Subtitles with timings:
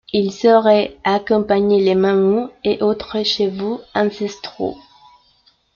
[0.13, 4.79] Ils auraient accompagné les mammouths et autres chevaux ancestraux.